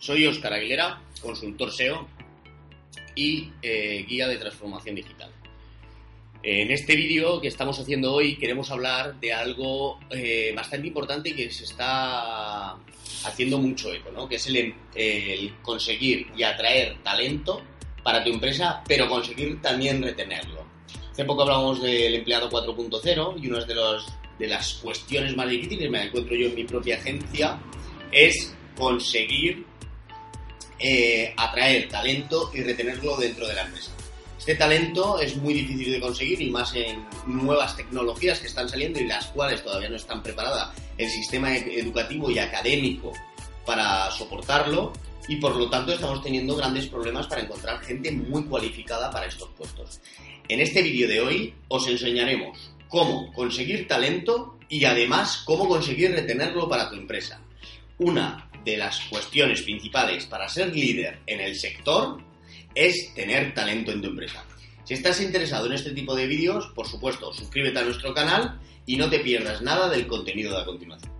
[0.00, 2.08] Soy Oscar Aguilera, consultor SEO
[3.14, 5.30] y eh, guía de transformación digital.
[6.42, 11.50] En este vídeo que estamos haciendo hoy queremos hablar de algo eh, bastante importante que
[11.50, 12.78] se está
[13.26, 14.26] haciendo mucho eco, ¿no?
[14.26, 17.60] que es el, el conseguir y atraer talento
[18.02, 20.64] para tu empresa, pero conseguir también retenerlo.
[21.12, 24.06] Hace poco hablábamos del empleado 4.0 y una de, los,
[24.38, 27.60] de las cuestiones más difíciles, me encuentro yo en mi propia agencia,
[28.10, 29.68] es conseguir
[30.80, 33.92] eh, atraer talento y retenerlo dentro de la empresa.
[34.38, 38.98] Este talento es muy difícil de conseguir y más en nuevas tecnologías que están saliendo
[38.98, 43.12] y las cuales todavía no están preparadas el sistema educativo y académico
[43.66, 44.94] para soportarlo
[45.28, 49.50] y por lo tanto estamos teniendo grandes problemas para encontrar gente muy cualificada para estos
[49.50, 50.00] puestos.
[50.48, 56.68] En este vídeo de hoy os enseñaremos cómo conseguir talento y además cómo conseguir retenerlo
[56.68, 57.40] para tu empresa.
[57.98, 62.22] Una de las cuestiones principales para ser líder en el sector
[62.74, 64.44] es tener talento en tu empresa.
[64.84, 68.96] Si estás interesado en este tipo de vídeos, por supuesto, suscríbete a nuestro canal y
[68.96, 71.12] no te pierdas nada del contenido de a continuación.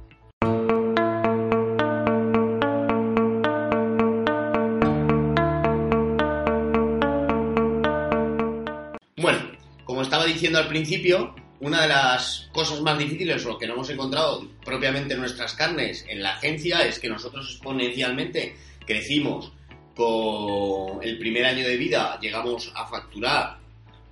[9.16, 9.38] Bueno,
[9.84, 13.90] como estaba diciendo al principio, una de las cosas más difíciles, o que no hemos
[13.90, 19.52] encontrado propiamente en nuestras carnes en la agencia, es que nosotros exponencialmente crecimos
[19.94, 23.58] con el primer año de vida, llegamos a facturar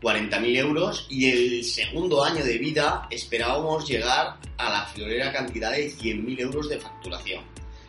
[0.03, 5.91] 40.000 euros y el segundo año de vida esperábamos llegar a la florera cantidad de
[5.91, 7.43] 100.000 euros de facturación.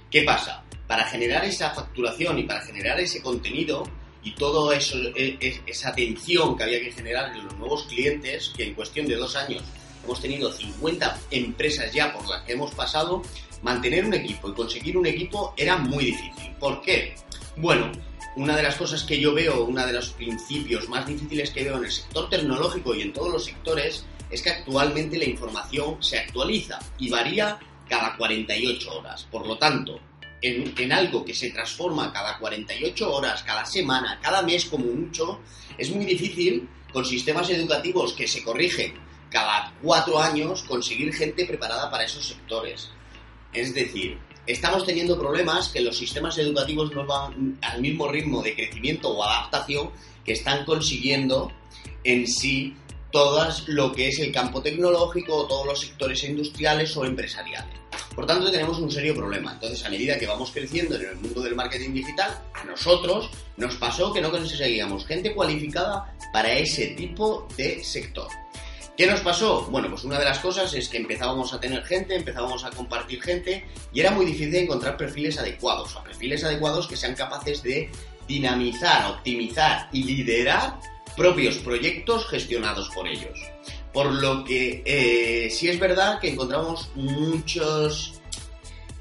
[0.09, 0.63] ¿Qué pasa?
[0.87, 3.83] Para generar esa facturación y para generar ese contenido,
[4.23, 8.51] y todo eso, e, e, esa atención que había que generar en los nuevos clientes,
[8.55, 9.63] que en cuestión de dos años
[10.03, 13.21] hemos tenido 50 empresas ya por las que hemos pasado,
[13.61, 16.51] mantener un equipo y conseguir un equipo era muy difícil.
[16.59, 17.15] ¿Por qué?
[17.57, 17.91] Bueno,
[18.35, 21.77] una de las cosas que yo veo, uno de los principios más difíciles que veo
[21.77, 26.19] en el sector tecnológico y en todos los sectores, es que actualmente la información se
[26.19, 29.27] actualiza y varía cada 48 horas.
[29.31, 29.99] Por lo tanto,
[30.41, 35.39] en, algo que se transforma cada 48 horas, cada semana, cada mes como mucho,
[35.77, 38.93] es muy difícil con sistemas educativos que se corrigen
[39.29, 42.89] cada cuatro años conseguir gente preparada para esos sectores.
[43.53, 44.17] Es decir,
[44.47, 49.23] estamos teniendo problemas que los sistemas educativos no van al mismo ritmo de crecimiento o
[49.23, 49.91] adaptación
[50.25, 51.51] que están consiguiendo
[52.03, 52.75] en sí
[53.11, 57.88] todo lo que es el campo tecnológico, todos los sectores industriales o empresariales.
[58.15, 59.53] Por tanto, tenemos un serio problema.
[59.53, 63.75] Entonces, a medida que vamos creciendo en el mundo del marketing digital, a nosotros nos
[63.75, 68.27] pasó que no conseguíamos gente cualificada para ese tipo de sector.
[68.99, 69.65] ¿Qué nos pasó?
[69.71, 73.21] Bueno, pues una de las cosas es que empezábamos a tener gente, empezábamos a compartir
[73.21, 77.89] gente y era muy difícil encontrar perfiles adecuados, o perfiles adecuados que sean capaces de
[78.27, 80.81] dinamizar, optimizar y liderar
[81.15, 83.39] propios proyectos gestionados por ellos.
[83.93, 88.19] Por lo que eh, sí es verdad que encontramos muchos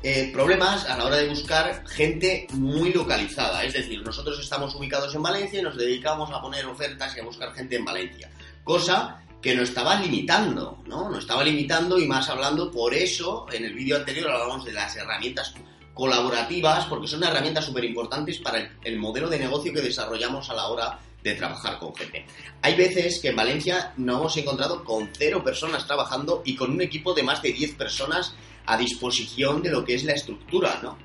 [0.03, 3.65] eh, problemas a la hora de buscar gente muy localizada.
[3.65, 7.25] Es decir, nosotros estamos ubicados en Valencia y nos dedicamos a poner ofertas y a
[7.25, 8.31] buscar gente en Valencia.
[8.62, 11.10] Cosa que nos estaba limitando, ¿no?
[11.10, 14.97] Nos estaba limitando y más hablando, por eso en el vídeo anterior hablábamos de las
[14.97, 15.54] herramientas
[15.94, 20.54] colaborativas, porque son herramientas súper importantes para el, el modelo de negocio que desarrollamos a
[20.54, 22.27] la hora de trabajar con gente.
[22.62, 26.81] Hay veces que en Valencia nos hemos encontrado con cero personas trabajando y con un
[26.81, 28.34] equipo de más de 10 personas
[28.67, 30.99] a disposición de lo que es la estructura, ¿no?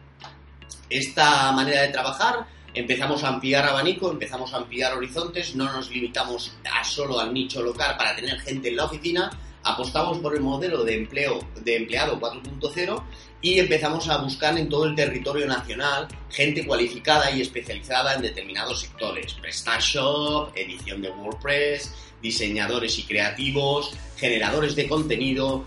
[0.89, 6.53] Esta manera de trabajar empezamos a ampliar abanico, empezamos a ampliar horizontes, no nos limitamos
[6.71, 9.31] a solo al nicho local para tener gente en la oficina,
[9.63, 13.03] apostamos por el modelo de empleo de empleado 4.0
[13.41, 18.81] y empezamos a buscar en todo el territorio nacional gente cualificada y especializada en determinados
[18.81, 25.65] sectores, PrestaShop, edición de WordPress, diseñadores y creativos, generadores de contenido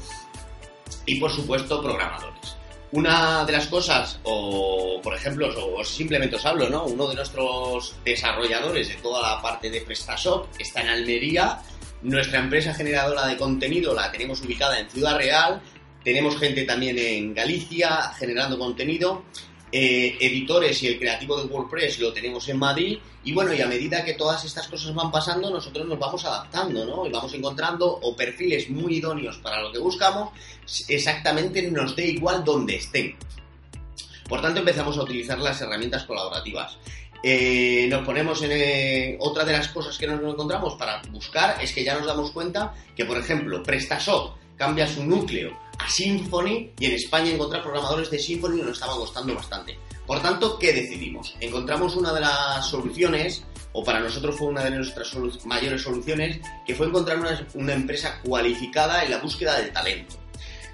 [1.04, 2.56] y por supuesto programadores.
[2.92, 6.84] Una de las cosas, o por ejemplo, o simplemente os hablo, ¿no?
[6.84, 11.60] Uno de nuestros desarrolladores de toda la parte de PrestaShop está en Almería
[12.06, 15.60] nuestra empresa generadora de contenido la tenemos ubicada en Ciudad Real,
[16.04, 19.24] tenemos gente también en Galicia generando contenido
[19.72, 23.66] eh, editores y el creativo de WordPress lo tenemos en Madrid y bueno, y a
[23.66, 27.06] medida que todas estas cosas van pasando, nosotros nos vamos adaptando, ¿no?
[27.06, 30.30] Y vamos encontrando o perfiles muy idóneos para lo que buscamos,
[30.86, 33.16] exactamente nos dé igual donde estén.
[34.28, 36.78] Por tanto, empezamos a utilizar las herramientas colaborativas.
[37.22, 41.72] Eh, nos ponemos en eh, otra de las cosas que nos encontramos para buscar es
[41.72, 46.86] que ya nos damos cuenta que, por ejemplo, PrestaShop cambia su núcleo a Symfony y
[46.86, 49.78] en España encontrar programadores de Symfony nos estaba costando bastante.
[50.06, 51.34] Por tanto, ¿qué decidimos?
[51.40, 55.14] Encontramos una de las soluciones, o para nosotros fue una de nuestras
[55.44, 57.18] mayores soluciones, que fue encontrar
[57.54, 60.16] una empresa cualificada en la búsqueda del talento.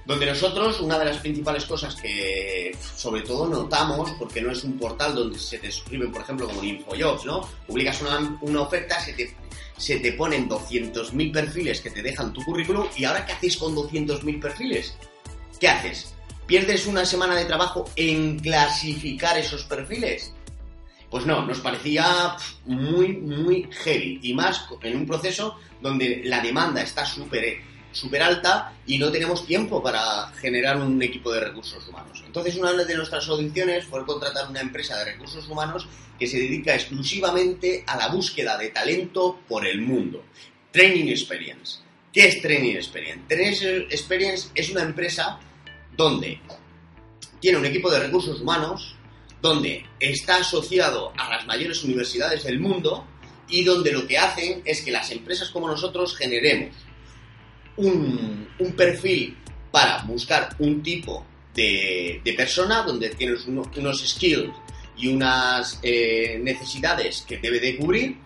[0.04, 4.76] Donde nosotros, una de las principales cosas que sobre todo notamos, porque no es un
[4.76, 7.48] portal donde se te suscriben, por ejemplo, como en InfoJobs, ¿no?
[7.66, 8.02] Publicas
[8.42, 9.36] una, oferta, se te,
[9.76, 13.76] se te ponen 200.000 perfiles que te dejan tu currículum y ahora ¿qué haces con
[13.76, 14.96] 200.000 perfiles?
[15.60, 16.14] ¿Qué haces?
[16.46, 20.34] ¿Pierdes una semana de trabajo en clasificar esos perfiles?
[21.12, 26.82] Pues no, nos parecía muy, muy heavy y más en un proceso donde la demanda
[26.82, 27.60] está súper
[27.92, 32.22] súper alta y no tenemos tiempo para generar un equipo de recursos humanos.
[32.26, 35.86] Entonces, una de nuestras soluciones fue contratar una empresa de recursos humanos
[36.18, 40.24] que se dedica exclusivamente a la búsqueda de talento por el mundo.
[40.70, 41.80] Training Experience.
[42.12, 43.22] ¿Qué es Training Experience?
[43.28, 45.38] Training Experience es una empresa
[45.96, 46.40] donde
[47.40, 48.96] tiene un equipo de recursos humanos,
[49.40, 53.06] donde está asociado a las mayores universidades del mundo
[53.48, 56.70] y donde lo que hacen es que las empresas como nosotros generemos
[57.76, 59.36] un, perfil
[59.70, 61.24] para buscar un tipo
[61.54, 64.52] de, persona donde tienes unos skills
[64.96, 68.16] y unas eh, necesidades que debe de cubrir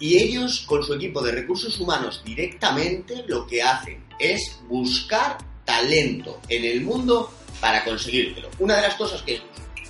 [0.00, 6.40] y ellos con su equipo de recursos humanos directamente lo que hacen es buscar talento
[6.48, 8.50] en el mundo para conseguírtelo.
[8.58, 9.40] Una de las cosas que,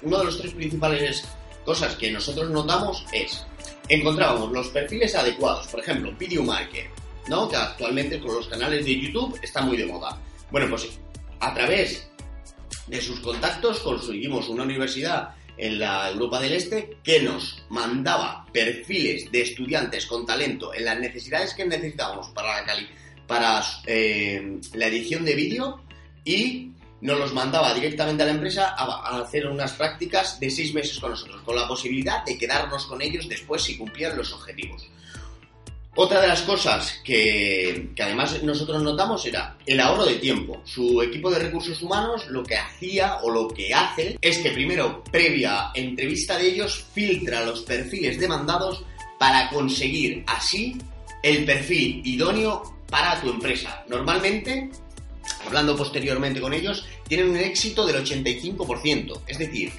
[0.03, 1.25] uno de los tres principales
[1.65, 3.45] cosas que nosotros notamos es,
[3.89, 6.87] encontrábamos los perfiles adecuados, por ejemplo, Video Market,
[7.29, 7.49] ¿no?
[7.49, 10.19] Que actualmente con los canales de YouTube está muy de moda.
[10.51, 10.89] Bueno, pues
[11.41, 12.09] a través
[12.87, 19.31] de sus contactos conseguimos una universidad en la Europa del Este que nos mandaba perfiles
[19.31, 22.75] de estudiantes con talento en las necesidades que necesitábamos para la,
[23.27, 25.85] para, eh, la edición de vídeo
[26.25, 30.99] y nos los mandaba directamente a la empresa a, hacer unas prácticas de seis meses
[30.99, 34.89] con nosotros, con la posibilidad de quedarnos con ellos después si cumplían los objetivos.
[35.97, 40.61] Otra de las cosas que, además nosotros notamos era el ahorro de tiempo.
[40.65, 45.05] Su equipo de recursos humanos lo que hacía o lo que hace es que primero,
[45.05, 48.85] previa entrevista de ellos, filtra los perfiles demandados
[49.21, 50.77] para conseguir así
[51.23, 53.85] el perfil idóneo para tu empresa.
[53.89, 54.71] Normalmente,
[55.47, 59.21] hablando posteriormente con ellos, tienen un éxito del 85%.
[59.29, 59.73] Es decir,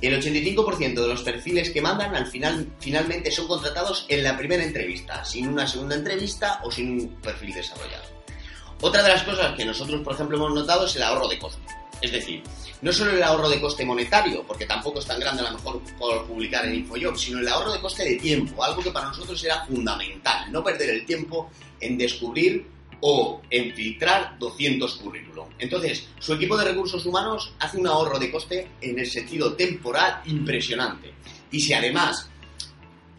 [0.00, 4.62] el 85% de los perfiles que mandan al final finalmente son contratados en la primera
[4.62, 8.04] entrevista, sin una segunda entrevista o sin un perfil desarrollado.
[8.80, 11.62] Otra de las cosas que nosotros, por ejemplo, hemos notado es el ahorro de coste.
[12.00, 12.44] Es decir,
[12.80, 15.82] no solo el ahorro de coste monetario, porque tampoco es tan grande a lo mejor
[15.98, 19.42] por publicar en InfoJob, sino el ahorro de coste de tiempo, algo que para nosotros
[19.42, 21.50] era fundamental, no perder el tiempo
[21.80, 25.48] en descubrir o en filtrar 200 currículum.
[25.58, 30.22] Entonces, su equipo de recursos humanos hace un ahorro de coste en el sentido temporal
[30.26, 31.12] impresionante.
[31.50, 32.28] Y si además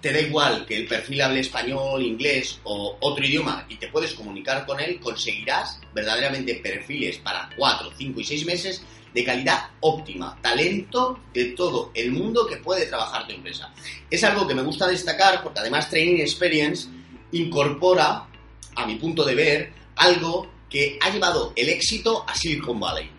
[0.01, 4.13] te da igual que el perfil hable español, inglés o otro idioma y te puedes
[4.13, 8.83] comunicar con él, conseguirás verdaderamente perfiles para 4, 5 y 6 meses
[9.13, 13.73] de calidad óptima, talento de todo el mundo que puede trabajar tu empresa.
[14.09, 16.87] Es algo que me gusta destacar porque además Training Experience
[17.31, 18.27] incorpora
[18.75, 23.09] a mi punto de ver, algo que ha llevado el éxito a Silicon Valley.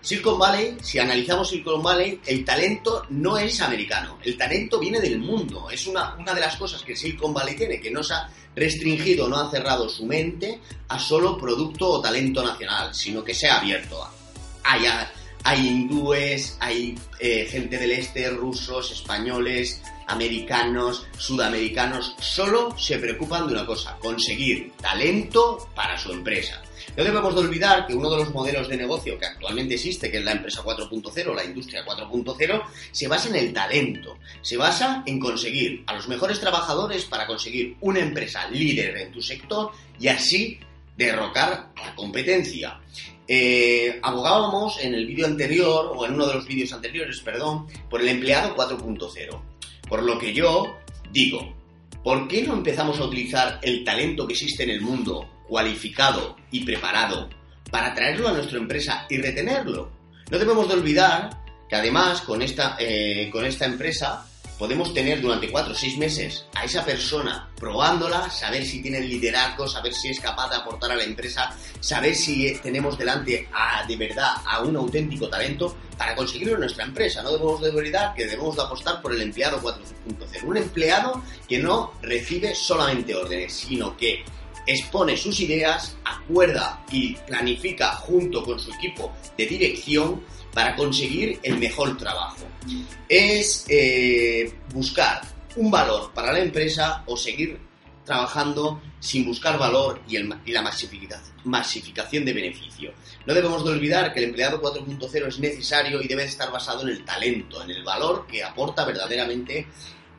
[0.00, 5.18] Silicon Valley, si analizamos Silicon Valley, el talento no es americano, el talento viene del
[5.18, 5.70] mundo.
[5.70, 9.28] Es una, una de las cosas que Silicon Valley tiene, que no se ha restringido,
[9.28, 13.58] no ha cerrado su mente a solo producto o talento nacional, sino que se ha
[13.58, 14.12] abierto a...
[14.64, 14.84] Hay,
[15.44, 23.52] hay hindúes, hay eh, gente del este, rusos, españoles, americanos, sudamericanos, solo se preocupan de
[23.52, 26.62] una cosa, conseguir talento para su empresa.
[26.96, 30.18] No debemos de olvidar que uno de los modelos de negocio que actualmente existe, que
[30.18, 35.18] es la empresa 4.0, la industria 4.0, se basa en el talento, se basa en
[35.18, 40.58] conseguir a los mejores trabajadores para conseguir una empresa líder en tu sector y así
[40.96, 42.80] derrocar a la competencia.
[43.26, 48.00] Eh, abogábamos en el vídeo anterior, o en uno de los vídeos anteriores, perdón, por
[48.00, 49.42] el empleado 4.0.
[49.88, 50.76] Por lo que yo
[51.10, 51.54] digo,
[52.02, 56.64] ¿por qué no empezamos a utilizar el talento que existe en el mundo, cualificado y
[56.64, 57.30] preparado,
[57.70, 59.90] para traerlo a nuestra empresa y retenerlo?
[60.30, 61.30] No debemos de olvidar
[61.68, 64.26] que además con esta, eh, con esta empresa
[64.64, 69.10] podemos tener durante cuatro o seis meses a esa persona probándola, saber si tiene el
[69.10, 73.84] liderazgo, saber si es capaz de aportar a la empresa, saber si tenemos delante a,
[73.86, 77.22] de verdad a un auténtico talento para conseguirlo en nuestra empresa.
[77.22, 80.44] No debemos de olvidar que debemos de apostar por el empleado 4.0.
[80.44, 84.24] Un empleado que no recibe solamente órdenes, sino que
[84.66, 90.22] expone sus ideas, acuerda y planifica junto con su equipo de dirección
[90.54, 92.46] para conseguir el mejor trabajo.
[93.08, 95.20] Es eh, buscar
[95.56, 97.58] un valor para la empresa o seguir
[98.04, 100.18] trabajando sin buscar valor y,
[100.52, 102.92] la masificación, de beneficio.
[103.26, 106.88] No debemos de olvidar que el empleado 4.0 es necesario y debe estar basado en
[106.88, 109.66] el talento, en el valor que aporta verdaderamente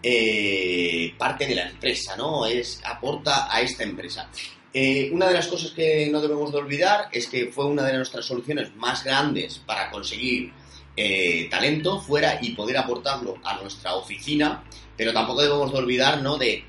[0.01, 2.45] eh, parte de la empresa, ¿no?
[2.45, 4.29] Es, aporta a esta empresa.
[4.73, 7.93] Eh, una de las cosas que no debemos de olvidar es que fue una de
[7.93, 10.51] nuestras soluciones más grandes para conseguir
[10.97, 14.63] eh, talento fuera y poder aportarlo a nuestra oficina,
[14.97, 16.37] pero tampoco debemos de olvidar ¿no?
[16.37, 16.63] de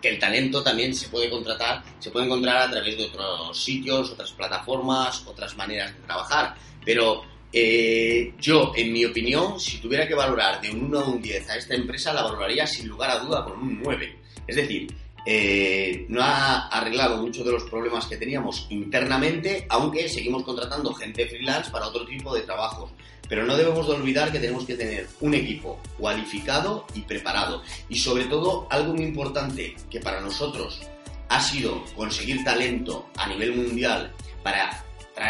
[0.00, 4.10] que el talento también se puede contratar, se puede encontrar a través de otros sitios,
[4.10, 6.54] otras plataformas, otras maneras de trabajar.
[6.84, 11.22] Pero eh, yo, en mi opinión, si tuviera que valorar de un 1 a un
[11.22, 14.16] 10 a esta empresa, la valoraría sin lugar a duda con un 9.
[14.46, 14.88] Es decir,
[15.28, 21.26] eh, no ha arreglado muchos de los problemas que teníamos internamente, aunque seguimos contratando gente
[21.26, 22.90] freelance para otro tipo de trabajos.
[23.28, 27.62] Pero no debemos de olvidar que tenemos que tener un equipo cualificado y preparado.
[27.88, 30.80] Y sobre todo, algo muy importante que para nosotros
[31.28, 34.12] ha sido conseguir talento a nivel mundial
[34.44, 34.85] para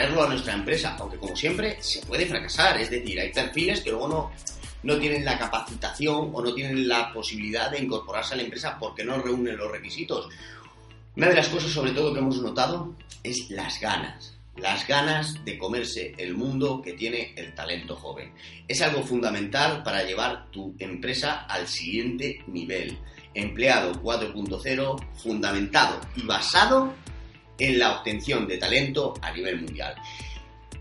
[0.06, 4.08] a nuestra empresa, aunque como siempre se puede fracasar, es decir, hay perfiles que luego
[4.08, 4.30] no,
[4.82, 9.04] no tienen la capacitación o no tienen la posibilidad de incorporarse a la empresa porque
[9.04, 10.28] no reúnen los requisitos.
[11.16, 15.58] Una de las cosas sobre todo que hemos notado es las ganas, las ganas de
[15.58, 18.32] comerse el mundo que tiene el talento joven.
[18.68, 22.98] Es algo fundamental para llevar tu empresa al siguiente nivel.
[23.34, 26.94] Empleado 4.0 fundamentado y basado
[27.58, 29.94] en la obtención de talento a nivel mundial.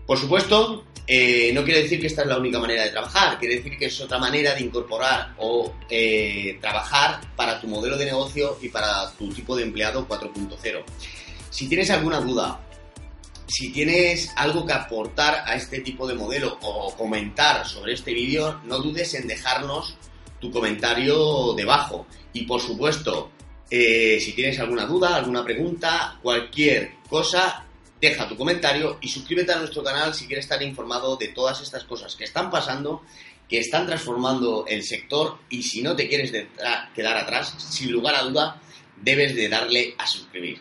[0.06, 3.56] Por supuesto, eh, no quiere decir que esta es la única manera de trabajar, quiere
[3.56, 8.58] decir que es otra manera de incorporar o eh, trabajar para tu modelo de negocio
[8.60, 10.84] y para tu tipo de empleado 4.0.
[11.50, 12.60] Si tienes alguna duda,
[13.46, 18.60] si tienes algo que aportar a este tipo de modelo o comentar sobre este vídeo,
[18.64, 19.96] no dudes en dejarnos
[20.40, 22.06] tu comentario debajo.
[22.32, 23.30] Y por supuesto,
[23.70, 27.64] eh, si tienes alguna duda, alguna pregunta, cualquier cosa,
[28.00, 31.84] deja tu comentario y suscríbete a nuestro canal si quieres estar informado de todas estas
[31.84, 33.02] cosas que están pasando,
[33.48, 36.32] que están transformando el sector y si no te quieres
[36.94, 38.60] quedar atrás, sin lugar a duda,
[38.96, 40.60] debes de darle a suscribir.